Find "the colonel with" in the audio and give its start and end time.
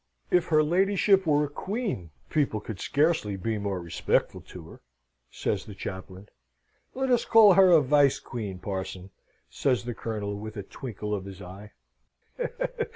9.85-10.57